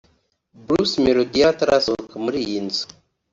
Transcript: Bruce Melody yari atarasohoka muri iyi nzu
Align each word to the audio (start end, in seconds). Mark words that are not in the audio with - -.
Bruce 0.65 0.95
Melody 1.03 1.37
yari 1.41 1.51
atarasohoka 1.53 2.15
muri 2.25 2.37
iyi 2.45 2.59
nzu 2.65 2.85